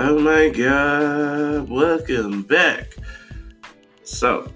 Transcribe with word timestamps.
Oh 0.00 0.16
my 0.16 0.48
god, 0.48 1.68
welcome 1.68 2.42
back. 2.42 2.94
So, 4.04 4.48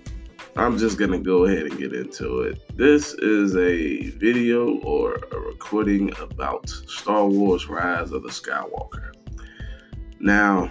I'm 0.55 0.79
just 0.79 1.01
gonna 1.01 1.19
go 1.19 1.47
ahead 1.47 1.65
and 1.65 1.77
get 1.77 1.93
into 1.93 2.43
it. 2.43 2.63
This 2.77 3.15
is 3.15 3.57
a 3.57 4.11
video 4.11 4.79
or 4.83 5.17
a 5.33 5.41
recording 5.41 6.13
about 6.21 6.69
Star 6.69 7.27
Wars 7.27 7.67
Rise 7.67 8.13
of 8.13 8.23
the 8.23 8.29
Skywalker. 8.29 9.15
Now, 10.21 10.71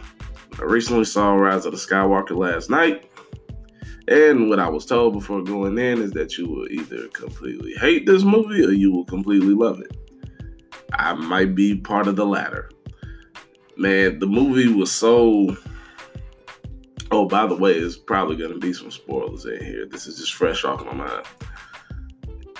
I 0.57 0.63
recently 0.63 1.03
saw 1.03 1.34
Rise 1.34 1.66
of 1.66 1.73
the 1.73 1.77
Skywalker 1.77 2.38
last 2.38 2.70
night, 2.70 3.12
and 4.08 4.48
what 4.48 4.59
I 4.59 4.70
was 4.70 4.85
told 4.85 5.12
before 5.12 5.44
going 5.44 5.77
in 5.80 6.02
is 6.02 6.12
that 6.12 6.38
you 6.38 6.48
will 6.48 6.72
either 6.72 7.09
completely 7.09 7.73
hate 7.73 8.05
this 8.05 8.23
movie 8.23 8.63
or 8.63 8.72
you 8.72 8.90
will 8.90 9.05
completely 9.05 9.53
love 9.53 9.81
it. 9.81 9.98
I 10.94 11.13
might 11.13 11.55
be 11.55 11.76
part 11.76 12.08
of 12.08 12.16
the 12.16 12.26
latter. 12.26 12.70
Man, 13.81 14.20
the 14.20 14.27
movie 14.27 14.71
was 14.71 14.91
so. 14.91 15.58
Oh, 17.09 17.26
by 17.26 17.48
the 17.48 17.55
way, 17.55 17.73
it's 17.73 17.98
probably 17.98 18.35
going 18.35 18.54
to 18.54 18.59
be 18.59 18.73
some 18.73 18.91
spoilers 18.91 19.45
in 19.45 19.59
here. 19.59 19.88
This 19.88 20.05
is 20.05 20.20
just 20.20 20.35
fresh 20.35 20.63
off 20.63 20.85
my 20.85 20.94
mind. 20.94 21.26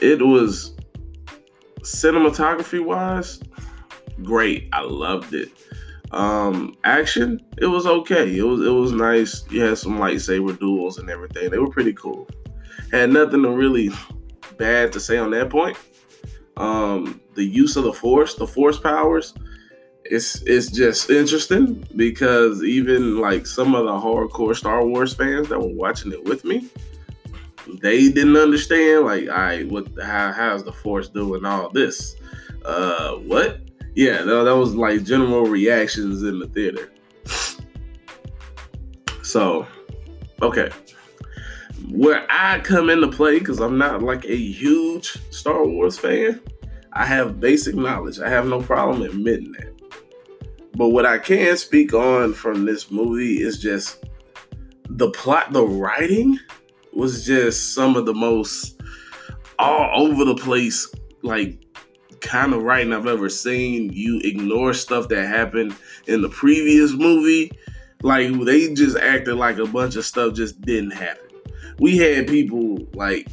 It 0.02 0.20
was 0.20 0.76
cinematography 1.82 2.84
wise, 2.84 3.40
great. 4.24 4.68
I 4.74 4.82
loved 4.82 5.36
it. 5.36 5.52
Um, 6.10 6.76
action, 6.86 7.40
it 7.60 7.68
was 7.68 7.86
okay. 7.86 8.36
It 8.36 8.42
was 8.42 8.66
it 8.66 8.72
was 8.72 8.92
nice. 8.92 9.46
You 9.52 9.62
had 9.62 9.78
some 9.78 10.00
lightsaber 10.00 10.58
duels 10.58 10.98
and 10.98 11.08
everything. 11.12 11.52
They 11.52 11.60
were 11.60 11.70
pretty 11.70 11.94
cool. 11.94 12.28
Had 12.92 13.12
nothing 13.12 13.44
to 13.44 13.52
really 13.52 13.92
bad 14.58 14.92
to 14.94 15.00
say 15.00 15.20
on 15.20 15.30
that 15.32 15.52
point. 15.52 15.78
Um, 16.58 17.22
the 17.36 17.46
use 17.46 17.76
of 17.76 17.84
the 17.84 17.94
force, 17.94 18.34
the 18.34 18.48
force 18.48 18.80
powers, 18.80 19.36
it's 20.12 20.42
it's 20.42 20.70
just 20.70 21.10
interesting 21.10 21.88
because 21.96 22.62
even 22.64 23.22
like 23.22 23.48
some 23.48 23.74
of 23.74 23.86
the 23.86 23.92
hardcore 23.92 24.54
Star 24.54 24.86
Wars 24.86 25.14
fans 25.14 25.48
that 25.48 25.60
were 25.60 25.74
watching 25.74 26.12
it 26.12 26.22
with 26.26 26.44
me, 26.44 26.68
they 27.82 28.10
didn't 28.10 28.36
understand 28.36 29.06
like, 29.06 29.30
I 29.30 29.60
right, 29.60 29.70
what 29.70 29.88
how 30.04 30.34
how's 30.34 30.66
the 30.66 30.74
force 30.74 31.08
doing 31.08 31.46
all 31.46 31.70
this? 31.70 32.18
Uh, 32.66 33.14
what? 33.20 33.62
Yeah, 33.96 34.24
that 34.24 34.56
was 34.56 34.76
like 34.76 35.04
general 35.04 35.46
reactions 35.46 36.24
in 36.24 36.40
the 36.40 36.48
theater. 36.48 36.92
So, 39.24 39.66
okay. 40.42 40.72
Where 41.90 42.28
I 42.30 42.60
come 42.60 42.90
into 42.90 43.08
play, 43.08 43.40
because 43.40 43.62
I'm 43.62 43.78
not 43.78 44.04
like 44.04 44.26
a 44.26 44.36
huge 44.36 45.18
Star 45.32 45.66
Wars 45.66 45.98
fan, 45.98 46.42
I 46.92 47.06
have 47.06 47.40
basic 47.40 47.76
knowledge. 47.76 48.20
I 48.20 48.30
have 48.30 48.46
no 48.46 48.62
problem 48.62 49.04
admitting 49.04 49.54
that. 49.54 49.81
But 50.76 50.90
what 50.90 51.06
I 51.06 51.18
can 51.18 51.58
speak 51.58 51.94
on 51.94 52.34
from 52.34 52.66
this 52.66 52.92
movie 52.92 53.42
is 53.42 53.60
just 53.60 54.06
the 54.90 55.10
plot, 55.12 55.52
the 55.54 55.66
writing 55.66 56.40
was 56.94 57.26
just 57.26 57.74
some 57.74 57.96
of 57.96 58.06
the 58.06 58.14
most 58.14 58.82
all 59.60 60.08
over 60.08 60.26
the 60.26 60.36
place, 60.36 60.90
like 61.22 61.62
kind 62.22 62.54
of 62.54 62.64
writing 62.64 62.94
I've 62.94 63.08
ever 63.08 63.30
seen. 63.30 63.92
You 63.92 64.20
ignore 64.24 64.74
stuff 64.74 65.10
that 65.10 65.28
happened 65.28 65.76
in 66.08 66.22
the 66.22 66.30
previous 66.30 66.94
movie. 66.94 67.52
Like 68.04 68.32
they 68.46 68.74
just 68.74 68.98
acted 68.98 69.36
like 69.36 69.58
a 69.58 69.66
bunch 69.66 69.96
of 69.96 70.06
stuff 70.06 70.34
just 70.34 70.62
didn't 70.62 70.92
happen. 70.92 71.28
We 71.80 71.98
had 71.98 72.28
people 72.28 72.80
like 72.94 73.28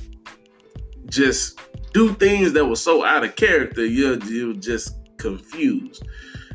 just 1.07 1.59
do 1.93 2.13
things 2.15 2.53
that 2.53 2.67
were 2.67 2.77
so 2.77 3.05
out 3.05 3.25
of 3.25 3.37
character, 3.37 3.85
you're, 3.85 4.19
you're 4.25 4.55
just 4.55 4.95
confused. 5.17 6.07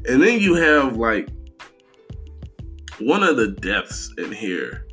And 0.08 0.22
then 0.22 0.40
you 0.40 0.56
have 0.56 0.98
like 0.98 1.30
one 3.00 3.23
of 3.23 3.38
the 3.38 3.48
deaths 3.48 4.14
in 4.18 4.32
here 4.32 4.86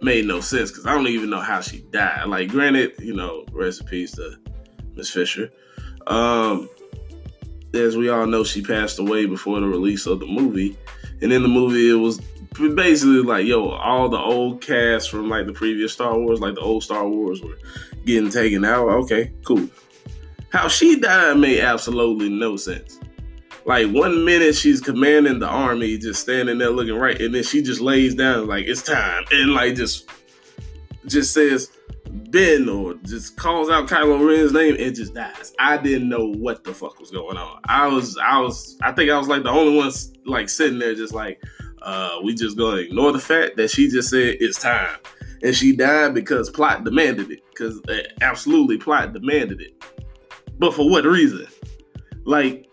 made 0.00 0.26
no 0.26 0.40
sense 0.40 0.70
because 0.70 0.86
I 0.86 0.94
don't 0.94 1.06
even 1.06 1.30
know 1.30 1.40
how 1.40 1.60
she 1.60 1.80
died. 1.90 2.26
Like, 2.26 2.48
granted, 2.48 2.92
you 2.98 3.14
know, 3.14 3.44
peace 3.86 4.12
to 4.12 4.36
Miss 4.94 5.10
Fisher. 5.10 5.50
Um, 6.06 6.68
as 7.72 7.96
we 7.96 8.08
all 8.08 8.26
know, 8.26 8.44
she 8.44 8.62
passed 8.62 8.98
away 8.98 9.26
before 9.26 9.60
the 9.60 9.66
release 9.66 10.06
of 10.06 10.20
the 10.20 10.26
movie. 10.26 10.76
And 11.22 11.32
in 11.32 11.42
the 11.42 11.48
movie, 11.48 11.90
it 11.90 11.94
was 11.94 12.20
basically 12.74 13.22
like, 13.22 13.46
yo, 13.46 13.70
all 13.70 14.08
the 14.08 14.18
old 14.18 14.60
cast 14.60 15.10
from 15.10 15.28
like 15.28 15.46
the 15.46 15.52
previous 15.52 15.92
Star 15.92 16.18
Wars, 16.18 16.40
like 16.40 16.54
the 16.54 16.60
old 16.60 16.82
Star 16.82 17.08
Wars, 17.08 17.40
were 17.40 17.58
getting 18.04 18.30
taken 18.30 18.64
out. 18.64 18.88
Okay, 18.88 19.32
cool. 19.44 19.68
How 20.50 20.68
she 20.68 21.00
died 21.00 21.38
made 21.38 21.60
absolutely 21.60 22.28
no 22.28 22.56
sense. 22.56 23.00
Like 23.66 23.88
one 23.90 24.24
minute 24.24 24.54
she's 24.54 24.80
commanding 24.80 25.38
the 25.38 25.48
army, 25.48 25.96
just 25.96 26.20
standing 26.20 26.58
there 26.58 26.70
looking 26.70 26.96
right, 26.96 27.18
and 27.20 27.34
then 27.34 27.42
she 27.42 27.62
just 27.62 27.80
lays 27.80 28.14
down 28.14 28.46
like 28.46 28.66
it's 28.66 28.82
time, 28.82 29.24
and 29.30 29.52
like 29.52 29.74
just 29.74 30.08
just 31.06 31.32
says 31.32 31.70
Ben 32.10 32.68
or 32.68 32.94
just 33.04 33.36
calls 33.36 33.70
out 33.70 33.88
Kylo 33.88 34.26
Ren's 34.26 34.52
name 34.52 34.76
and 34.78 34.94
just 34.94 35.14
dies. 35.14 35.52
I 35.58 35.76
didn't 35.76 36.08
know 36.08 36.26
what 36.26 36.64
the 36.64 36.74
fuck 36.74 37.00
was 37.00 37.10
going 37.10 37.36
on. 37.36 37.60
I 37.64 37.86
was 37.86 38.16
I 38.18 38.38
was 38.38 38.76
I 38.82 38.92
think 38.92 39.10
I 39.10 39.18
was 39.18 39.28
like 39.28 39.42
the 39.42 39.50
only 39.50 39.76
one 39.76 39.92
like 40.26 40.48
sitting 40.48 40.78
there 40.78 40.94
just 40.94 41.14
like 41.14 41.42
uh 41.82 42.18
we 42.22 42.34
just 42.34 42.56
gonna 42.56 42.76
ignore 42.78 43.12
the 43.12 43.18
fact 43.18 43.56
that 43.56 43.70
she 43.70 43.88
just 43.88 44.10
said 44.10 44.36
it's 44.40 44.60
time. 44.60 44.98
And 45.42 45.54
she 45.54 45.76
died 45.76 46.14
because 46.14 46.48
plot 46.48 46.84
demanded 46.84 47.30
it. 47.30 47.42
Because 47.50 47.80
uh, 47.88 47.98
absolutely 48.22 48.78
plot 48.78 49.12
demanded 49.12 49.60
it. 49.60 49.74
But 50.58 50.72
for 50.72 50.88
what 50.88 51.04
reason? 51.04 51.46
Like 52.24 52.68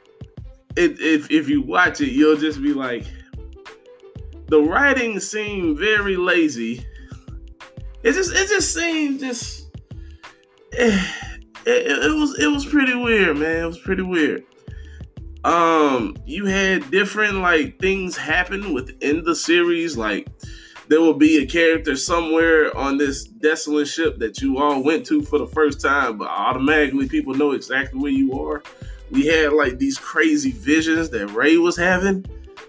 it, 0.76 1.00
if 1.00 1.30
if 1.32 1.50
you 1.50 1.62
watch 1.62 2.02
it, 2.02 2.12
you'll 2.12 2.38
just 2.38 2.62
be 2.62 2.74
like, 2.74 3.06
the 4.48 4.62
writing 4.62 5.20
seemed 5.20 5.78
very 5.78 6.18
lazy. 6.18 6.86
It 8.04 8.14
just 8.14 8.34
it 8.34 8.48
just 8.48 8.74
seemed 8.74 9.20
just 9.20 9.68
eh, 10.78 11.06
it, 11.66 11.88
it, 11.88 12.06
it 12.06 12.16
was 12.16 12.40
it 12.40 12.48
was 12.48 12.66
pretty 12.66 12.96
weird, 12.96 13.38
man. 13.38 13.64
It 13.64 13.68
was 13.68 13.80
pretty 13.80 14.04
weird. 14.04 14.44
Um, 15.44 16.16
you 16.26 16.46
had 16.46 16.92
different 16.92 17.36
like 17.36 17.80
things 17.80 18.16
happen 18.16 18.74
within 18.74 19.24
the 19.24 19.36
series, 19.36 19.98
like 19.98 20.28
there 20.88 21.00
will 21.00 21.14
be 21.14 21.38
a 21.38 21.46
character 21.46 21.96
somewhere 21.96 22.76
on 22.78 22.98
this 22.98 23.24
desolate 23.24 23.88
ship 23.88 24.20
that 24.20 24.42
you 24.42 24.58
all 24.58 24.84
went 24.84 25.06
to 25.06 25.22
for 25.22 25.40
the 25.40 25.48
first 25.48 25.82
time, 25.82 26.18
but 26.18 26.28
automatically 26.28 27.08
people 27.08 27.34
know 27.34 27.52
exactly 27.52 28.00
where 28.00 28.12
you 28.12 28.40
are 28.40 28.62
we 29.12 29.28
had 29.28 29.54
like 29.54 29.78
these 29.78 29.98
crazy 29.98 30.52
visions 30.52 31.10
that 31.10 31.28
Rey 31.28 31.58
was 31.58 31.76
having 31.76 32.26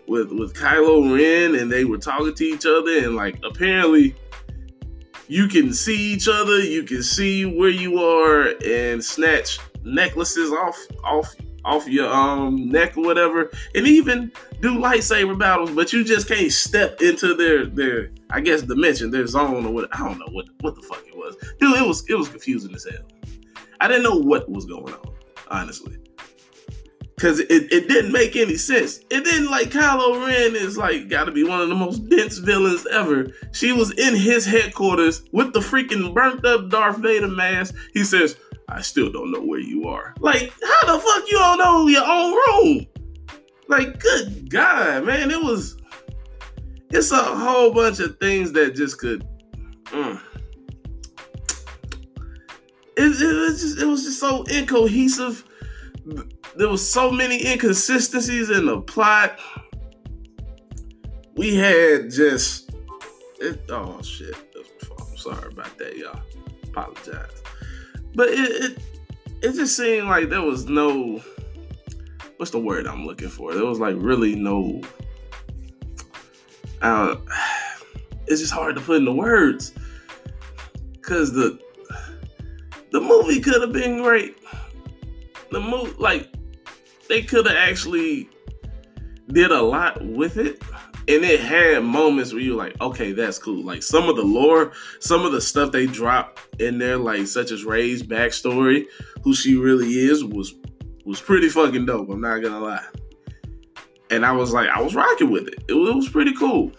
with 0.08 0.32
with 0.32 0.54
Kylo 0.54 1.16
Ren, 1.16 1.54
and 1.54 1.70
they 1.70 1.84
were 1.84 1.98
talking 1.98 2.34
to 2.34 2.44
each 2.44 2.66
other, 2.66 2.98
and 2.98 3.14
like 3.14 3.38
apparently 3.44 4.14
you 5.28 5.46
can 5.46 5.72
see 5.72 6.12
each 6.12 6.28
other, 6.28 6.58
you 6.60 6.82
can 6.82 7.02
see 7.02 7.44
where 7.44 7.70
you 7.70 7.98
are, 7.98 8.54
and 8.64 9.02
snatch 9.02 9.58
necklaces 9.84 10.52
off 10.52 10.76
off 11.04 11.34
off 11.64 11.86
your 11.86 12.12
um 12.12 12.68
neck 12.68 12.96
or 12.96 13.04
whatever, 13.04 13.50
and 13.76 13.86
even 13.86 14.32
do 14.60 14.76
lightsaber 14.78 15.38
battles, 15.38 15.70
but 15.70 15.92
you 15.92 16.02
just 16.02 16.26
can't 16.26 16.50
step 16.50 17.00
into 17.00 17.34
their 17.34 17.66
their 17.66 18.10
I 18.30 18.40
guess 18.40 18.62
dimension, 18.62 19.12
their 19.12 19.28
zone 19.28 19.64
or 19.64 19.72
what 19.72 19.88
I 19.94 19.98
don't 19.98 20.18
know 20.18 20.28
what 20.32 20.46
what 20.60 20.74
the 20.74 20.82
fuck 20.82 21.06
it 21.06 21.16
was. 21.16 21.36
Dude, 21.60 21.78
it 21.78 21.86
was 21.86 22.04
it 22.08 22.14
was 22.14 22.28
confusing 22.28 22.74
as 22.74 22.84
hell. 22.90 23.06
I 23.80 23.86
didn't 23.86 24.02
know 24.02 24.16
what 24.16 24.48
was 24.50 24.64
going 24.64 24.92
on, 24.92 25.14
honestly 25.48 26.01
because 27.22 27.38
it, 27.38 27.72
it 27.72 27.86
didn't 27.86 28.10
make 28.10 28.34
any 28.34 28.56
sense. 28.56 28.98
It 29.08 29.22
didn't 29.22 29.48
like 29.48 29.70
Kylo 29.70 30.26
Ren 30.26 30.56
is 30.56 30.76
like 30.76 31.08
got 31.08 31.26
to 31.26 31.30
be 31.30 31.44
one 31.44 31.60
of 31.60 31.68
the 31.68 31.74
most 31.76 32.08
dense 32.08 32.38
villains 32.38 32.84
ever. 32.88 33.28
She 33.52 33.70
was 33.70 33.92
in 33.92 34.16
his 34.16 34.44
headquarters 34.44 35.22
with 35.30 35.52
the 35.52 35.60
freaking 35.60 36.12
burnt 36.12 36.44
up 36.44 36.68
Darth 36.68 36.96
Vader 36.96 37.28
mask. 37.28 37.76
He 37.92 38.02
says, 38.02 38.36
"I 38.68 38.82
still 38.82 39.12
don't 39.12 39.30
know 39.30 39.40
where 39.40 39.60
you 39.60 39.86
are." 39.86 40.16
Like, 40.18 40.52
how 40.64 40.94
the 40.94 41.00
fuck 41.00 41.30
you 41.30 41.38
don't 41.38 41.58
know 41.58 41.86
your 41.86 42.04
own 42.04 42.34
room? 42.34 42.86
Like, 43.68 44.00
good 44.00 44.50
God, 44.50 45.04
man, 45.04 45.30
it 45.30 45.40
was. 45.40 45.76
It's 46.90 47.12
a 47.12 47.22
whole 47.22 47.72
bunch 47.72 48.00
of 48.00 48.18
things 48.18 48.50
that 48.52 48.74
just 48.74 48.98
could. 48.98 49.24
Mm. 49.86 50.20
It, 52.96 53.22
it, 53.22 53.40
was 53.40 53.60
just 53.60 53.78
it 53.78 53.86
was 53.86 54.02
just 54.02 54.18
so 54.18 54.44
incohesive 54.50 55.44
there 56.56 56.68
was 56.68 56.86
so 56.86 57.10
many 57.10 57.46
inconsistencies 57.46 58.50
in 58.50 58.66
the 58.66 58.80
plot. 58.80 59.38
We 61.36 61.54
had 61.54 62.10
just 62.10 62.70
it, 63.40 63.60
oh 63.70 64.00
shit. 64.02 64.34
I'm 64.98 65.16
sorry 65.16 65.52
about 65.52 65.76
that, 65.78 65.96
y'all. 65.96 66.20
Apologize. 66.64 67.42
But 68.14 68.28
it, 68.28 68.38
it 68.38 68.78
it 69.42 69.52
just 69.54 69.76
seemed 69.76 70.08
like 70.08 70.28
there 70.28 70.42
was 70.42 70.66
no 70.66 71.20
what's 72.36 72.52
the 72.52 72.58
word 72.58 72.86
I'm 72.86 73.06
looking 73.06 73.28
for? 73.28 73.54
There 73.54 73.64
was 73.64 73.80
like 73.80 73.96
really 73.98 74.34
no 74.34 74.82
uh, 76.82 77.16
it's 78.26 78.40
just 78.40 78.52
hard 78.52 78.74
to 78.76 78.80
put 78.80 78.98
into 78.98 79.12
words. 79.12 79.72
Cause 81.00 81.32
the 81.32 81.58
the 82.92 83.00
movie 83.00 83.40
could 83.40 83.60
have 83.60 83.72
been 83.72 84.02
great. 84.02 84.36
The 85.50 85.60
movie 85.60 85.94
like 85.98 86.32
they 87.12 87.20
could 87.22 87.46
have 87.46 87.56
actually 87.56 88.26
did 89.28 89.50
a 89.50 89.60
lot 89.60 90.02
with 90.02 90.38
it, 90.38 90.62
and 91.08 91.22
it 91.24 91.40
had 91.40 91.84
moments 91.84 92.32
where 92.32 92.40
you're 92.40 92.56
like, 92.56 92.80
okay, 92.80 93.12
that's 93.12 93.38
cool. 93.38 93.62
Like 93.62 93.82
some 93.82 94.08
of 94.08 94.16
the 94.16 94.22
lore, 94.22 94.72
some 94.98 95.26
of 95.26 95.32
the 95.32 95.40
stuff 95.40 95.72
they 95.72 95.86
drop 95.86 96.40
in 96.58 96.78
there, 96.78 96.96
like 96.96 97.26
such 97.26 97.50
as 97.50 97.66
Rey's 97.66 98.02
backstory, 98.02 98.86
who 99.22 99.34
she 99.34 99.56
really 99.56 99.92
is, 99.92 100.24
was 100.24 100.54
was 101.04 101.20
pretty 101.20 101.50
fucking 101.50 101.84
dope. 101.84 102.08
I'm 102.08 102.22
not 102.22 102.38
gonna 102.38 102.60
lie. 102.60 102.86
And 104.10 104.24
I 104.24 104.32
was 104.32 104.54
like, 104.54 104.70
I 104.70 104.80
was 104.80 104.94
rocking 104.94 105.30
with 105.30 105.48
it. 105.48 105.64
It, 105.68 105.74
it 105.74 105.94
was 105.94 106.08
pretty 106.08 106.34
cool. 106.34 106.72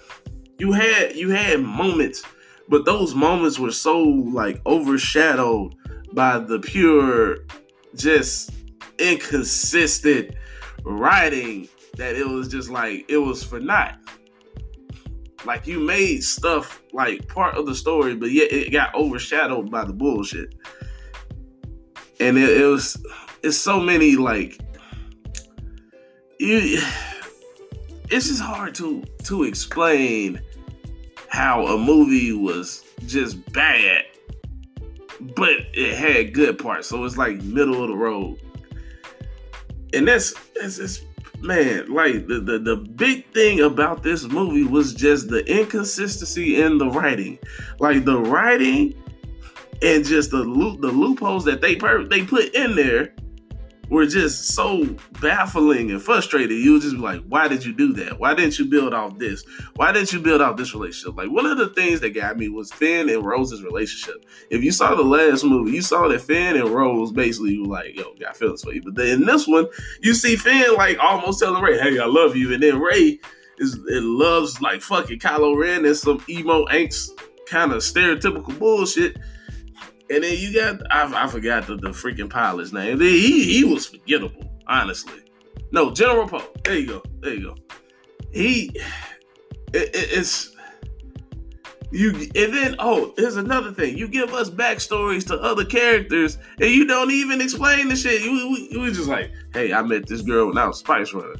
You 0.58 0.72
had 0.72 1.16
you 1.16 1.30
had 1.30 1.62
moments, 1.62 2.24
but 2.70 2.86
those 2.86 3.14
moments 3.14 3.60
were 3.60 3.72
so 3.72 4.00
like 4.00 4.60
overshadowed 4.66 5.76
by 6.12 6.40
the 6.40 6.60
pure, 6.60 7.38
just 7.96 8.50
inconsistent 9.00 10.36
writing 10.84 11.68
that 11.98 12.16
it 12.16 12.28
was 12.28 12.48
just 12.48 12.70
like 12.70 13.06
it 13.10 13.18
was 13.18 13.44
for 13.44 13.60
naught. 13.60 13.98
Like 15.46 15.68
you 15.68 15.80
made 15.80 16.24
stuff 16.24 16.82
like 16.94 17.28
part 17.28 17.56
of 17.56 17.66
the 17.66 17.76
story, 17.76 18.16
but 18.16 18.32
yet 18.32 18.52
it 18.52 18.72
got 18.72 18.96
overshadowed 18.96 19.70
by 19.70 19.84
the 19.84 19.94
bullshit. 19.94 20.56
And 22.20 22.38
it, 22.38 22.62
it 22.62 22.66
was 22.66 22.98
it's 23.44 23.58
so 23.58 23.80
many 23.80 24.16
like 24.16 24.60
you 26.40 26.82
it's 28.10 28.28
just 28.28 28.42
hard 28.42 28.74
to 28.76 29.04
to 29.24 29.44
explain 29.44 30.42
how 31.28 31.66
a 31.68 31.78
movie 31.78 32.32
was 32.32 32.84
just 33.06 33.52
bad 33.52 34.06
but 35.36 35.52
it 35.74 35.96
had 35.96 36.34
good 36.34 36.58
parts 36.58 36.88
so 36.88 37.04
it's 37.04 37.18
like 37.18 37.42
middle 37.44 37.82
of 37.82 37.90
the 37.90 37.96
road 37.96 38.40
and 39.94 40.08
that's 40.08 40.34
that's, 40.56 40.78
that's 40.78 41.02
man, 41.42 41.92
like 41.94 42.28
the, 42.28 42.40
the 42.40 42.60
the 42.60 42.76
big 42.76 43.26
thing 43.34 43.62
about 43.62 44.04
this 44.04 44.24
movie 44.24 44.64
was 44.64 44.94
just 44.94 45.30
the 45.30 45.46
inconsistency 45.46 46.62
in 46.62 46.78
the 46.78 46.90
writing. 46.90 47.38
Like 47.80 48.06
the 48.06 48.20
writing 48.20 48.96
and 49.82 50.06
just 50.06 50.32
the 50.32 50.38
loop 50.38 50.82
the 50.82 50.92
loopholes 50.92 51.46
that 51.46 51.62
they 51.62 51.76
per- 51.76 52.06
they 52.06 52.24
put 52.24 52.54
in 52.56 52.76
there 52.76 53.14
were 53.94 54.08
just 54.08 54.50
so 54.50 54.84
baffling 55.22 55.92
and 55.92 56.02
frustrated. 56.02 56.58
You 56.58 56.74
would 56.74 56.82
just 56.82 56.96
be 56.96 57.02
like, 57.02 57.24
why 57.28 57.48
did 57.48 57.64
you 57.64 57.74
do 57.74 57.94
that? 57.94 58.20
Why 58.20 58.34
didn't 58.34 58.58
you 58.58 58.66
build 58.66 58.94
off 58.94 59.20
this? 59.20 59.46
Why 59.76 59.92
didn't 59.92 60.12
you 60.12 60.20
build 60.20 60.42
off 60.42 60.58
this 60.58 60.74
relationship? 60.74 61.16
Like 61.16 61.30
one 61.30 61.46
of 61.46 61.58
the 61.58 61.70
things 61.70 62.00
that 62.02 62.10
got 62.10 62.38
me 62.38 62.50
was 62.50 62.72
Finn 62.72 63.10
and 63.10 63.24
Rose's 63.24 63.64
relationship. 63.64 64.26
If 64.50 64.64
you 64.64 64.72
saw 64.72 64.96
the 64.96 65.04
last 65.04 65.44
movie, 65.44 65.72
you 65.72 65.82
saw 65.82 66.08
that 66.08 66.22
Finn 66.22 66.58
and 66.58 66.70
Rose 66.70 67.12
basically 67.12 67.60
were 67.60 67.68
like, 67.68 67.96
yo, 67.96 68.14
got 68.20 68.36
feelings 68.36 68.64
for 68.64 68.74
you. 68.74 68.82
But 68.82 68.96
then 68.96 69.22
in 69.22 69.26
this 69.26 69.48
one, 69.48 69.68
you 70.02 70.14
see 70.14 70.36
Finn 70.36 70.74
like 70.76 70.98
almost 71.00 71.40
telling 71.40 71.62
Rey, 71.62 71.80
hey, 71.80 72.00
I 72.00 72.06
love 72.06 72.36
you. 72.36 72.54
And 72.54 72.64
then 72.64 72.80
Rey 72.80 73.20
is 73.60 73.76
it 73.76 74.04
loves 74.04 74.60
like 74.60 74.82
fucking 74.82 75.20
Kylo 75.20 75.56
Ren 75.56 75.86
and 75.86 75.96
some 75.96 76.24
emo 76.28 76.66
angst 76.66 77.10
kind 77.48 77.72
of 77.72 77.84
stereotypical 77.84 78.58
bullshit. 78.58 79.18
And 80.10 80.24
then 80.24 80.38
you 80.38 80.54
got 80.54 80.82
I, 80.92 81.26
I 81.26 81.28
forgot 81.28 81.68
the, 81.68 81.76
the 81.76 81.90
freaking 81.90 82.30
pilot's 82.30 82.74
name. 82.74 83.00
He 83.00 83.44
he 83.44 83.64
was 83.64 83.86
forgettable, 83.86 84.52
honestly. 84.68 85.22
No, 85.72 85.92
General 85.92 86.28
Poe. 86.28 86.44
There 86.64 86.78
you 86.78 86.88
go. 86.88 87.04
There 87.20 87.34
you 87.34 87.42
go. 87.42 87.56
He 88.32 88.70
it, 89.74 89.96
it, 89.96 90.18
it's 90.18 90.54
you 91.92 92.10
and 92.10 92.54
then 92.54 92.76
oh, 92.80 93.14
here's 93.18 93.38
another 93.38 93.72
thing. 93.72 93.98
You 93.98 94.08
give 94.08 94.34
us 94.34 94.50
backstories 94.50 95.26
to 95.28 95.40
other 95.40 95.64
characters 95.64 96.38
and 96.60 96.70
you 96.70 96.86
don't 96.86 97.12
even 97.12 97.40
explain 97.40 97.88
the 97.88 97.96
shit. 97.96 98.24
You 98.24 98.32
we, 98.32 98.70
we, 98.72 98.78
we 98.78 98.92
just 98.92 99.08
like, 99.08 99.32
hey, 99.54 99.74
I 99.74 99.82
met 99.84 100.08
this 100.08 100.22
girl 100.22 100.48
when 100.48 100.58
I 100.58 100.68
was 100.68 100.80
Spice 100.80 101.14
Runner. 101.14 101.36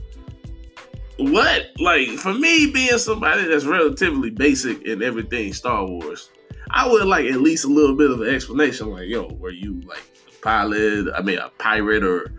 What? 1.18 1.68
Like 1.80 2.08
for 2.10 2.34
me, 2.34 2.72
being 2.72 2.98
somebody 2.98 3.48
that's 3.48 3.66
relatively 3.66 4.30
basic 4.30 4.84
in 4.84 5.02
everything 5.04 5.54
Star 5.54 5.86
Wars, 5.86 6.30
I 6.76 6.88
would 6.88 7.06
like 7.06 7.26
at 7.28 7.42
least 7.42 7.66
a 7.66 7.68
little 7.68 7.96
bit 7.96 8.10
of 8.10 8.22
an 8.22 8.34
explanation, 8.34 8.90
like, 8.90 9.08
yo, 9.08 9.28
were 9.40 9.52
you 9.52 9.80
like 9.82 10.04
a 10.28 10.42
pilot? 10.42 11.14
I 11.16 11.22
mean, 11.22 11.38
a 11.38 11.50
pirate, 11.60 12.04
or 12.04 12.34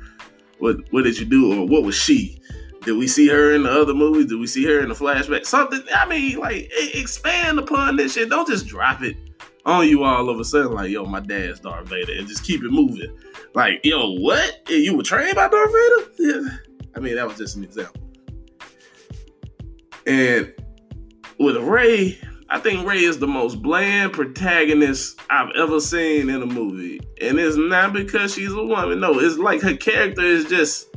what? 0.58 0.76
What 0.90 1.04
did 1.04 1.18
you 1.18 1.24
do, 1.24 1.60
or 1.60 1.66
what 1.66 1.84
was 1.84 1.94
she? 1.94 2.40
Did 2.82 2.98
we 2.98 3.06
see 3.06 3.28
her 3.28 3.54
in 3.54 3.62
the 3.62 3.70
other 3.70 3.94
movies? 3.94 4.26
Did 4.26 4.40
we 4.40 4.46
see 4.46 4.64
her 4.64 4.80
in 4.80 4.88
the 4.88 4.94
flashback? 4.94 5.46
Something. 5.46 5.82
I 5.94 6.06
mean, 6.06 6.38
like, 6.38 6.70
expand 6.94 7.58
upon 7.58 7.96
this 7.96 8.14
shit. 8.14 8.28
Don't 8.28 8.48
just 8.48 8.66
drop 8.66 9.02
it 9.02 9.16
on 9.64 9.88
you 9.88 10.04
all 10.04 10.28
of 10.28 10.38
a 10.40 10.44
sudden, 10.44 10.72
like, 10.72 10.90
yo, 10.90 11.04
my 11.04 11.20
dad's 11.20 11.60
Darth 11.60 11.88
Vader, 11.88 12.12
and 12.12 12.26
just 12.28 12.44
keep 12.44 12.62
it 12.62 12.70
moving. 12.70 13.16
Like, 13.54 13.80
yo, 13.84 14.10
what? 14.18 14.68
You 14.68 14.96
were 14.96 15.02
trained 15.02 15.36
by 15.36 15.48
Darth 15.48 15.72
Vader? 15.72 16.10
Yeah. 16.18 16.56
I 16.96 17.00
mean, 17.00 17.14
that 17.14 17.26
was 17.26 17.38
just 17.38 17.56
an 17.56 17.64
example. 17.64 18.02
And 20.06 20.52
with 21.38 21.56
Rey, 21.56 22.18
I 22.50 22.58
think 22.60 22.86
Rey 22.86 23.02
is 23.02 23.18
the 23.18 23.26
most 23.26 23.62
bland 23.62 24.12
protagonist 24.12 25.18
I've 25.30 25.50
ever 25.56 25.80
seen 25.80 26.28
in 26.28 26.42
a 26.42 26.46
movie. 26.46 27.00
And 27.20 27.38
it's 27.38 27.56
not 27.56 27.92
because 27.92 28.34
she's 28.34 28.52
a 28.52 28.62
woman. 28.62 29.00
No, 29.00 29.18
it's 29.18 29.38
like 29.38 29.62
her 29.62 29.76
character 29.76 30.22
is 30.22 30.44
just 30.44 30.88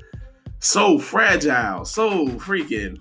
so 0.60 1.00
fragile, 1.00 1.86
so 1.86 2.28
freaking. 2.28 3.00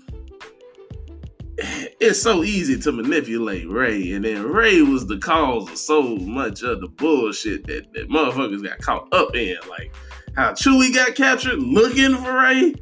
It's 1.59 2.21
so 2.21 2.45
easy 2.45 2.79
to 2.81 2.93
manipulate 2.93 3.69
Rey. 3.69 4.13
And 4.13 4.25
then 4.25 4.45
Rey 4.45 4.83
was 4.83 5.07
the 5.07 5.19
cause 5.19 5.71
of 5.71 5.79
so 5.79 6.17
much 6.17 6.63
of 6.63 6.81
the 6.81 6.89
bullshit 6.89 7.67
that, 7.67 7.93
that 7.95 8.09
motherfuckers 8.09 8.63
got 8.63 8.79
caught 8.79 9.13
up 9.13 9.35
in. 9.35 9.57
Like 9.69 9.95
how 10.37 10.53
Chewie 10.53 10.95
got 10.95 11.15
captured 11.15 11.59
looking 11.59 12.15
for 12.17 12.39
Rey 12.39 12.75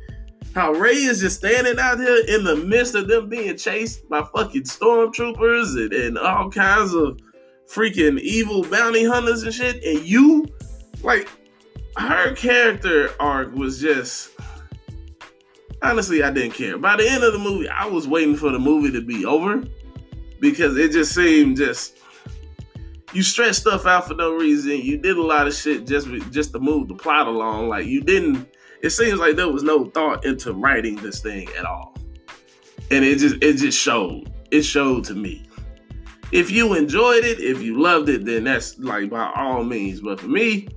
how 0.54 0.72
Rey 0.72 0.94
is 0.94 1.20
just 1.20 1.38
standing 1.38 1.78
out 1.78 1.98
here 1.98 2.22
in 2.28 2.44
the 2.44 2.56
midst 2.56 2.94
of 2.94 3.08
them 3.08 3.28
being 3.28 3.56
chased 3.56 4.08
by 4.08 4.22
fucking 4.34 4.62
stormtroopers 4.62 5.76
and, 5.76 5.92
and 5.92 6.18
all 6.18 6.50
kinds 6.50 6.94
of 6.94 7.18
freaking 7.68 8.20
evil 8.20 8.62
bounty 8.62 9.04
hunters 9.04 9.42
and 9.42 9.52
shit, 9.52 9.82
and 9.84 10.06
you, 10.06 10.46
like, 11.02 11.28
her 11.96 12.34
character 12.34 13.10
arc 13.20 13.54
was 13.54 13.80
just. 13.80 14.30
Honestly, 15.82 16.22
I 16.22 16.30
didn't 16.30 16.54
care. 16.54 16.78
By 16.78 16.96
the 16.96 17.06
end 17.06 17.24
of 17.24 17.34
the 17.34 17.38
movie, 17.38 17.68
I 17.68 17.84
was 17.84 18.08
waiting 18.08 18.36
for 18.36 18.50
the 18.50 18.58
movie 18.58 18.90
to 18.92 19.02
be 19.02 19.26
over 19.26 19.62
because 20.40 20.78
it 20.78 20.92
just 20.92 21.14
seemed 21.14 21.58
just 21.58 21.98
you 23.12 23.22
stretched 23.22 23.56
stuff 23.56 23.84
out 23.84 24.08
for 24.08 24.14
no 24.14 24.32
reason. 24.32 24.80
You 24.80 24.96
did 24.96 25.18
a 25.18 25.22
lot 25.22 25.46
of 25.46 25.54
shit 25.54 25.86
just 25.86 26.08
just 26.30 26.52
to 26.52 26.58
move 26.58 26.88
the 26.88 26.94
plot 26.94 27.26
along. 27.26 27.68
Like 27.68 27.84
you 27.84 28.00
didn't 28.00 28.48
it 28.84 28.90
seems 28.90 29.18
like 29.18 29.36
there 29.36 29.48
was 29.48 29.62
no 29.62 29.86
thought 29.86 30.26
into 30.26 30.52
writing 30.52 30.96
this 30.96 31.20
thing 31.20 31.48
at 31.58 31.64
all. 31.64 31.96
And 32.90 33.02
it 33.02 33.16
just 33.16 33.36
it 33.42 33.54
just 33.54 33.80
showed. 33.80 34.30
It 34.50 34.60
showed 34.60 35.04
to 35.04 35.14
me. 35.14 35.48
If 36.32 36.50
you 36.50 36.74
enjoyed 36.74 37.24
it, 37.24 37.40
if 37.40 37.62
you 37.62 37.80
loved 37.80 38.10
it, 38.10 38.26
then 38.26 38.44
that's 38.44 38.78
like 38.78 39.08
by 39.08 39.32
all 39.34 39.64
means. 39.64 40.02
But 40.02 40.20
for 40.20 40.28
me, 40.28 40.68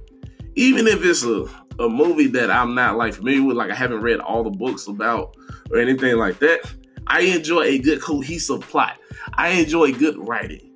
even 0.56 0.88
if 0.88 1.04
it's 1.04 1.26
a, 1.26 1.48
a 1.84 1.90
movie 1.90 2.28
that 2.28 2.50
I'm 2.50 2.74
not 2.74 2.96
like 2.96 3.14
familiar 3.14 3.44
with, 3.44 3.58
like 3.58 3.72
I 3.72 3.76
haven't 3.76 4.00
read 4.00 4.22
all 4.22 4.42
the 4.42 4.52
books 4.52 4.88
about 4.88 5.36
or 5.70 5.78
anything 5.78 6.16
like 6.16 6.40
that, 6.40 6.62
I 7.08 7.22
enjoy 7.24 7.64
a 7.64 7.78
good 7.78 8.02
cohesive 8.02 8.62
plot. 8.62 8.98
I 9.34 9.50
enjoy 9.50 9.92
good 9.92 10.16
writing. 10.18 10.74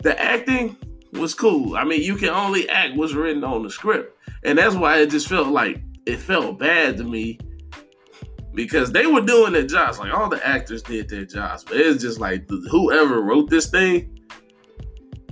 The 0.00 0.20
acting 0.20 0.76
was 1.12 1.32
cool. 1.32 1.76
I 1.76 1.84
mean, 1.84 2.02
you 2.02 2.16
can 2.16 2.30
only 2.30 2.68
act 2.68 2.96
what's 2.96 3.14
written 3.14 3.44
on 3.44 3.62
the 3.62 3.70
script. 3.70 4.18
And 4.42 4.58
that's 4.58 4.74
why 4.74 4.98
it 4.98 5.10
just 5.10 5.28
felt 5.28 5.48
like 5.48 5.80
it 6.06 6.18
felt 6.18 6.58
bad 6.58 6.96
to 6.96 7.04
me 7.04 7.38
because 8.54 8.90
they 8.90 9.06
were 9.06 9.20
doing 9.20 9.52
their 9.52 9.66
jobs. 9.66 9.98
Like 9.98 10.14
all 10.14 10.28
the 10.28 10.44
actors 10.46 10.82
did 10.82 11.08
their 11.08 11.24
jobs, 11.24 11.64
but 11.64 11.76
it's 11.76 12.02
just 12.02 12.18
like 12.18 12.48
whoever 12.70 13.20
wrote 13.20 13.50
this 13.50 13.66
thing, 13.66 14.18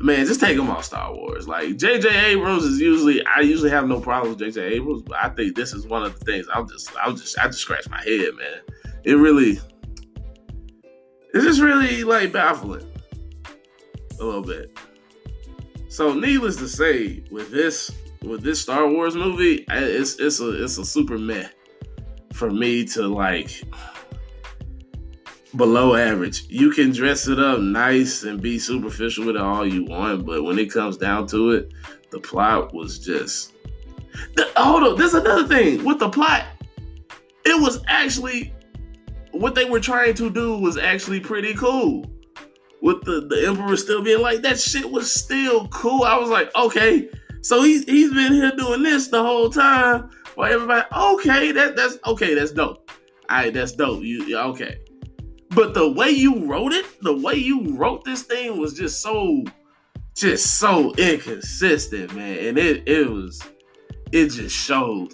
man, 0.00 0.26
just 0.26 0.40
take 0.40 0.56
them 0.56 0.68
off 0.68 0.84
Star 0.84 1.14
Wars. 1.14 1.48
Like 1.48 1.76
J.J. 1.76 2.32
Abrams 2.32 2.64
is 2.64 2.80
usually, 2.80 3.24
I 3.24 3.40
usually 3.40 3.70
have 3.70 3.88
no 3.88 4.00
problems 4.00 4.36
with 4.42 4.54
J.J. 4.54 4.76
Abrams, 4.76 5.02
but 5.02 5.16
I 5.16 5.30
think 5.30 5.56
this 5.56 5.72
is 5.72 5.86
one 5.86 6.02
of 6.02 6.18
the 6.18 6.24
things. 6.24 6.46
I'm 6.52 6.68
just, 6.68 6.90
I'm 7.00 7.16
just, 7.16 7.38
I 7.38 7.46
just 7.46 7.60
scratch 7.60 7.88
my 7.88 8.02
head, 8.02 8.34
man. 8.34 8.92
It 9.04 9.14
really, 9.14 9.58
it's 11.32 11.44
just 11.44 11.60
really 11.60 12.04
like 12.04 12.32
baffling 12.32 12.90
a 14.20 14.24
little 14.24 14.42
bit. 14.42 14.76
So, 15.88 16.12
needless 16.12 16.56
to 16.56 16.68
say, 16.68 17.22
with 17.30 17.52
this 17.52 17.92
with 18.24 18.42
this 18.42 18.60
Star 18.60 18.88
Wars 18.88 19.14
movie, 19.14 19.64
it's 19.68 20.16
it's 20.18 20.40
a 20.40 20.62
it's 20.62 20.78
a 20.78 20.84
super 20.84 21.18
meh 21.18 21.48
for 22.32 22.50
me 22.50 22.84
to 22.86 23.06
like 23.06 23.62
below 25.56 25.94
average. 25.94 26.46
You 26.48 26.70
can 26.70 26.92
dress 26.92 27.28
it 27.28 27.38
up 27.38 27.60
nice 27.60 28.24
and 28.24 28.40
be 28.40 28.58
superficial 28.58 29.26
with 29.26 29.36
it 29.36 29.42
all 29.42 29.66
you 29.66 29.84
want, 29.84 30.26
but 30.26 30.42
when 30.42 30.58
it 30.58 30.72
comes 30.72 30.96
down 30.96 31.26
to 31.28 31.50
it, 31.52 31.72
the 32.10 32.20
plot 32.20 32.74
was 32.74 32.98
just. 32.98 33.52
The, 34.36 34.50
hold 34.56 34.84
on, 34.84 34.96
there's 34.96 35.14
another 35.14 35.46
thing 35.46 35.84
with 35.84 35.98
the 35.98 36.08
plot. 36.08 36.46
It 37.44 37.60
was 37.60 37.82
actually 37.88 38.54
what 39.32 39.54
they 39.54 39.64
were 39.64 39.80
trying 39.80 40.14
to 40.14 40.30
do 40.30 40.58
was 40.58 40.76
actually 40.76 41.20
pretty 41.20 41.54
cool. 41.54 42.06
With 42.80 43.02
the, 43.04 43.26
the 43.28 43.46
Emperor 43.48 43.76
still 43.76 44.02
being 44.02 44.20
like, 44.20 44.42
that 44.42 44.60
shit 44.60 44.88
was 44.88 45.12
still 45.12 45.66
cool. 45.68 46.02
I 46.02 46.16
was 46.16 46.28
like, 46.28 46.54
okay, 46.54 47.08
so 47.44 47.62
he's 47.62 47.84
he's 47.84 48.10
been 48.10 48.32
here 48.32 48.52
doing 48.56 48.82
this 48.82 49.08
the 49.08 49.22
whole 49.22 49.50
time. 49.50 50.08
Well, 50.34 50.50
everybody, 50.50 50.86
okay, 50.96 51.52
that 51.52 51.76
that's 51.76 51.98
okay, 52.06 52.34
that's 52.34 52.52
dope. 52.52 52.90
All 53.28 53.36
right, 53.36 53.52
that's 53.52 53.72
dope. 53.72 54.02
You 54.02 54.38
okay? 54.38 54.78
But 55.50 55.74
the 55.74 55.92
way 55.92 56.08
you 56.08 56.46
wrote 56.46 56.72
it, 56.72 56.86
the 57.02 57.14
way 57.14 57.34
you 57.34 57.76
wrote 57.76 58.02
this 58.02 58.22
thing 58.22 58.58
was 58.58 58.72
just 58.72 59.02
so, 59.02 59.44
just 60.16 60.58
so 60.58 60.94
inconsistent, 60.94 62.14
man. 62.14 62.38
And 62.38 62.56
it 62.56 62.88
it 62.88 63.10
was, 63.10 63.42
it 64.10 64.28
just 64.30 64.56
showed. 64.56 65.12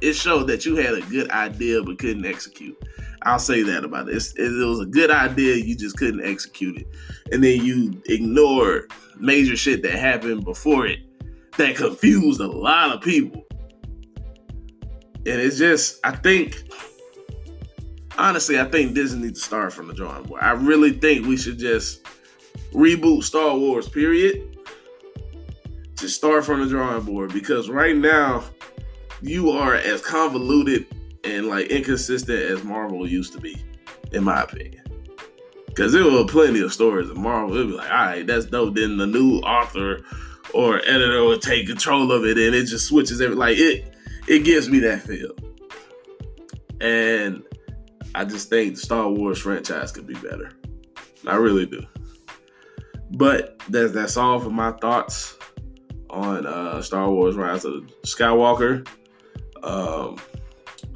It 0.00 0.12
showed 0.12 0.46
that 0.46 0.64
you 0.64 0.76
had 0.76 0.94
a 0.94 1.02
good 1.02 1.28
idea 1.32 1.82
but 1.82 1.98
couldn't 1.98 2.24
execute. 2.24 2.80
I'll 3.22 3.38
say 3.38 3.62
that 3.62 3.84
about 3.84 4.08
it. 4.08 4.14
It 4.36 4.66
was 4.66 4.80
a 4.80 4.86
good 4.86 5.10
idea, 5.10 5.56
you 5.56 5.76
just 5.76 5.96
couldn't 5.96 6.24
execute 6.24 6.78
it, 6.78 6.86
and 7.32 7.44
then 7.44 7.64
you 7.64 8.02
ignored 8.06 8.90
major 9.18 9.56
shit 9.56 9.82
that 9.82 9.92
happened 9.92 10.44
before 10.44 10.86
it 10.86 11.00
that 11.58 11.76
confused 11.76 12.40
a 12.40 12.46
lot 12.46 12.94
of 12.94 13.02
people. 13.02 13.44
And 15.26 15.38
it's 15.38 15.58
just, 15.58 16.00
I 16.04 16.12
think 16.16 16.62
honestly, 18.20 18.60
I 18.60 18.64
think 18.64 18.94
Disney 18.94 19.26
needs 19.26 19.40
to 19.40 19.46
start 19.46 19.72
from 19.72 19.88
the 19.88 19.94
drawing 19.94 20.24
board. 20.24 20.42
I 20.42 20.52
really 20.52 20.92
think 20.92 21.26
we 21.26 21.36
should 21.36 21.58
just 21.58 22.04
reboot 22.72 23.24
Star 23.24 23.56
Wars, 23.56 23.88
period. 23.88 24.58
Just 25.94 26.16
start 26.16 26.44
from 26.44 26.60
the 26.60 26.68
drawing 26.68 27.02
board 27.02 27.32
because 27.32 27.68
right 27.68 27.96
now 27.96 28.44
you 29.20 29.50
are 29.50 29.74
as 29.74 30.00
convoluted 30.00 30.86
and 31.24 31.46
like 31.46 31.66
inconsistent 31.66 32.38
as 32.38 32.64
Marvel 32.64 33.08
used 33.08 33.32
to 33.34 33.40
be, 33.40 33.62
in 34.12 34.24
my 34.24 34.42
opinion. 34.42 34.82
Because 35.66 35.92
there 35.92 36.04
were 36.04 36.24
plenty 36.24 36.60
of 36.60 36.72
stories 36.72 37.10
in 37.10 37.20
Marvel. 37.20 37.56
It'd 37.56 37.68
be 37.68 37.74
like, 37.74 37.90
all 37.90 37.96
right, 37.96 38.26
that's 38.26 38.46
dope. 38.46 38.74
Then 38.74 38.96
the 38.96 39.06
new 39.06 39.38
author 39.38 40.00
or 40.52 40.78
editor 40.78 41.24
would 41.24 41.42
take 41.42 41.66
control 41.66 42.10
of 42.10 42.24
it 42.24 42.36
and 42.36 42.54
it 42.54 42.64
just 42.64 42.88
switches 42.88 43.20
every 43.20 43.36
like 43.36 43.56
it 43.56 43.94
it 44.26 44.40
gives 44.40 44.68
me 44.68 44.80
that 44.80 45.02
feel. 45.02 45.32
And 46.80 47.44
I 48.14 48.24
just 48.24 48.48
think 48.48 48.74
the 48.74 48.80
Star 48.80 49.08
Wars 49.08 49.38
franchise 49.38 49.92
could 49.92 50.06
be 50.06 50.14
better. 50.14 50.52
I 51.26 51.36
really 51.36 51.66
do. 51.66 51.84
But 53.12 53.58
that's 53.68 53.92
that's 53.92 54.16
all 54.16 54.38
for 54.40 54.50
my 54.50 54.72
thoughts 54.72 55.36
on 56.08 56.46
uh, 56.46 56.80
Star 56.82 57.10
Wars: 57.10 57.36
Rise 57.36 57.64
of 57.64 57.90
Skywalker. 58.02 58.86
Um, 59.62 60.16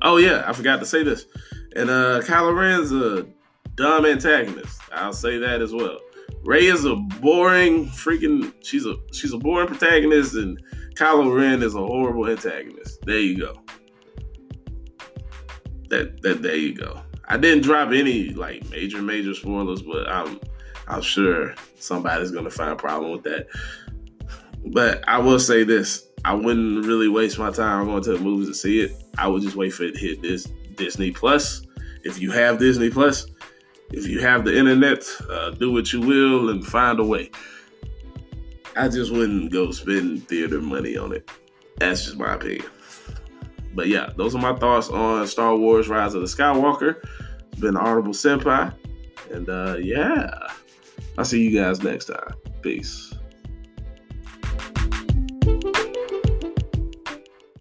oh 0.04 0.18
yeah, 0.18 0.44
I 0.46 0.52
forgot 0.52 0.78
to 0.80 0.86
say 0.86 1.02
this. 1.02 1.26
And 1.74 1.90
uh, 1.90 2.20
Kylo 2.22 2.56
Ren's 2.56 2.92
a 2.92 3.26
dumb 3.74 4.06
antagonist. 4.06 4.80
I'll 4.92 5.12
say 5.12 5.38
that 5.38 5.60
as 5.60 5.72
well. 5.72 5.98
Rey 6.44 6.66
is 6.66 6.84
a 6.84 6.94
boring 6.94 7.86
freaking. 7.86 8.52
She's 8.62 8.86
a 8.86 8.94
she's 9.12 9.32
a 9.32 9.38
boring 9.38 9.66
protagonist, 9.66 10.34
and 10.34 10.62
Kylo 10.94 11.36
Ren 11.36 11.62
is 11.62 11.74
a 11.74 11.78
horrible 11.78 12.28
antagonist. 12.28 13.00
There 13.02 13.18
you 13.18 13.38
go 13.38 13.64
that 15.94 16.22
that 16.22 16.42
there 16.42 16.56
you 16.56 16.74
go. 16.74 17.00
I 17.26 17.36
didn't 17.36 17.62
drop 17.62 17.92
any 17.92 18.30
like 18.30 18.68
major 18.70 19.00
major 19.00 19.34
spoilers, 19.34 19.82
but 19.82 20.08
I'm 20.08 20.40
I'm 20.88 21.02
sure 21.02 21.54
somebody's 21.78 22.30
gonna 22.30 22.50
find 22.50 22.72
a 22.72 22.76
problem 22.76 23.12
with 23.12 23.22
that. 23.24 23.46
But 24.66 25.06
I 25.08 25.18
will 25.18 25.38
say 25.38 25.64
this: 25.64 26.06
I 26.24 26.32
wouldn't 26.32 26.86
really 26.86 27.08
waste 27.08 27.38
my 27.38 27.50
time 27.50 27.86
going 27.86 28.02
to 28.04 28.12
the 28.12 28.18
movies 28.18 28.48
to 28.48 28.54
see 28.54 28.80
it. 28.80 28.92
I 29.18 29.28
would 29.28 29.42
just 29.42 29.56
wait 29.56 29.74
for 29.74 29.84
it 29.84 29.94
to 29.94 30.00
hit 30.00 30.22
this 30.22 30.44
Disney 30.74 31.10
Plus. 31.10 31.66
If 32.02 32.20
you 32.20 32.30
have 32.30 32.58
Disney 32.58 32.90
Plus, 32.90 33.26
if 33.90 34.06
you 34.06 34.20
have 34.20 34.44
the 34.44 34.56
internet, 34.56 35.04
uh, 35.30 35.50
do 35.50 35.70
what 35.70 35.92
you 35.92 36.00
will 36.00 36.48
and 36.50 36.66
find 36.66 36.98
a 36.98 37.04
way. 37.04 37.30
I 38.76 38.88
just 38.88 39.12
wouldn't 39.12 39.52
go 39.52 39.70
spend 39.70 40.26
theater 40.28 40.60
money 40.60 40.96
on 40.96 41.12
it. 41.12 41.30
That's 41.76 42.04
just 42.04 42.16
my 42.16 42.34
opinion. 42.34 42.66
But 43.74 43.88
yeah, 43.88 44.10
those 44.16 44.34
are 44.34 44.40
my 44.40 44.54
thoughts 44.54 44.88
on 44.88 45.26
Star 45.26 45.56
Wars 45.56 45.88
Rise 45.88 46.14
of 46.14 46.22
the 46.22 46.26
Skywalker. 46.26 47.04
It's 47.52 47.60
been 47.60 47.76
Honorable 47.76 48.12
Senpai. 48.12 48.74
And 49.30 49.48
uh, 49.48 49.76
yeah, 49.80 50.30
I'll 51.18 51.24
see 51.24 51.42
you 51.42 51.60
guys 51.60 51.82
next 51.82 52.06
time. 52.06 52.34
Peace. 52.62 53.13